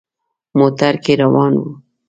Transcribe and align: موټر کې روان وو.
موټر 0.57 0.93
کې 1.03 1.13
روان 1.21 1.53
وو. 1.61 1.69